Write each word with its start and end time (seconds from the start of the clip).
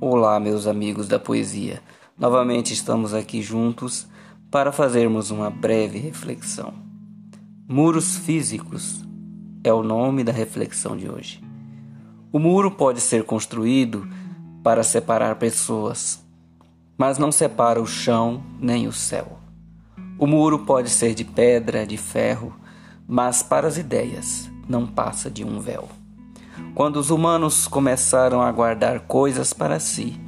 Olá, 0.00 0.38
meus 0.38 0.68
amigos 0.68 1.08
da 1.08 1.18
poesia. 1.18 1.82
Novamente 2.16 2.72
estamos 2.72 3.12
aqui 3.12 3.42
juntos 3.42 4.06
para 4.48 4.70
fazermos 4.70 5.32
uma 5.32 5.50
breve 5.50 5.98
reflexão. 5.98 6.72
Muros 7.66 8.16
físicos 8.16 9.04
é 9.64 9.72
o 9.72 9.82
nome 9.82 10.22
da 10.22 10.30
reflexão 10.30 10.96
de 10.96 11.10
hoje. 11.10 11.42
O 12.30 12.38
muro 12.38 12.70
pode 12.70 13.00
ser 13.00 13.24
construído 13.24 14.08
para 14.62 14.84
separar 14.84 15.34
pessoas, 15.34 16.24
mas 16.96 17.18
não 17.18 17.32
separa 17.32 17.82
o 17.82 17.86
chão 17.86 18.40
nem 18.60 18.86
o 18.86 18.92
céu. 18.92 19.40
O 20.16 20.28
muro 20.28 20.60
pode 20.60 20.90
ser 20.90 21.12
de 21.12 21.24
pedra, 21.24 21.84
de 21.84 21.96
ferro, 21.96 22.54
mas 23.04 23.42
para 23.42 23.66
as 23.66 23.76
ideias 23.76 24.48
não 24.68 24.86
passa 24.86 25.28
de 25.28 25.42
um 25.42 25.58
véu. 25.58 25.88
Quando 26.74 26.96
os 26.96 27.10
humanos 27.10 27.66
começaram 27.66 28.40
a 28.40 28.52
guardar 28.52 29.00
coisas 29.00 29.52
para 29.52 29.80
si, 29.80 30.18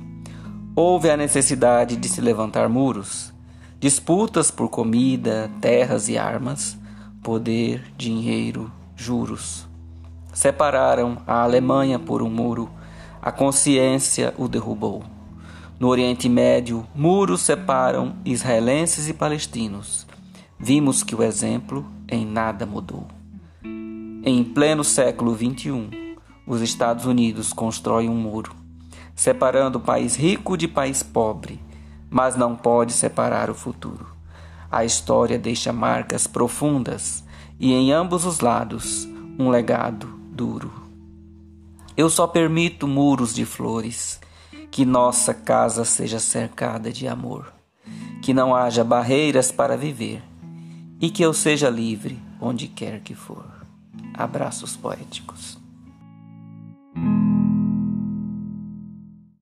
houve 0.75 1.11
a 1.11 1.17
necessidade 1.17 1.97
de 1.97 2.09
se 2.09 2.21
levantar 2.21 2.69
muros, 2.69 3.33
disputas 3.79 4.51
por 4.51 4.69
comida, 4.69 5.51
terras 5.61 6.09
e 6.09 6.19
armas, 6.19 6.77
poder, 7.23 7.85
dinheiro, 7.97 8.71
juros. 8.97 9.67
Separaram 10.33 11.19
a 11.27 11.43
Alemanha 11.43 11.99
por 11.99 12.23
um 12.23 12.31
muro, 12.31 12.71
a 13.21 13.31
consciência 13.31 14.35
o 14.39 14.49
derrubou. 14.49 15.03
No 15.79 15.89
Oriente 15.89 16.29
Médio, 16.29 16.87
muros 16.95 17.41
separam 17.41 18.17
israelenses 18.25 19.09
e 19.09 19.15
palestinos. 19.15 20.07
Vimos 20.59 21.03
que 21.03 21.15
o 21.15 21.23
exemplo 21.23 21.87
em 22.07 22.27
nada 22.27 22.67
mudou. 22.67 23.07
Em 24.23 24.45
pleno 24.45 24.85
século 24.85 25.35
XXI, 25.35 26.10
os 26.47 26.61
Estados 26.61 27.07
Unidos 27.07 27.53
constroem 27.53 28.09
um 28.09 28.17
muro, 28.17 28.55
separando 29.15 29.79
o 29.79 29.83
país 29.83 30.17
rico 30.17 30.57
de 30.57 30.67
país 30.67 31.03
pobre, 31.03 31.61
mas 32.09 32.37
não 32.37 32.57
pode 32.57 32.93
separar 32.93 33.51
o 33.51 33.55
futuro. 33.55 34.07
A 34.71 34.85
história 34.85 35.39
deixa 35.39 35.73
marcas 35.73 36.27
profundas 36.27 37.25
e 37.59 37.73
em 37.73 37.93
ambos 37.93 38.25
os 38.25 38.41
lados 38.41 39.09
um 39.39 39.51
legado 39.51 40.07
duro. 40.31 40.73
Eu 41.97 42.09
só 42.09 42.27
permito 42.27 42.87
muros 42.87 43.35
de 43.35 43.45
flores, 43.45 44.21
que 44.71 44.85
nossa 44.85 45.35
casa 45.35 45.85
seja 45.85 46.19
cercada 46.19 46.93
de 46.93 47.07
amor, 47.07 47.53
que 48.23 48.33
não 48.33 48.55
haja 48.55 48.85
barreiras 48.85 49.51
para 49.51 49.77
viver 49.77 50.23
e 51.01 51.11
que 51.11 51.23
eu 51.23 51.33
seja 51.35 51.69
livre 51.69 52.19
onde 52.41 52.69
quer 52.69 53.01
que 53.01 53.15
for. 53.15 53.45
Abraços 54.15 54.77
poéticos. 54.77 55.59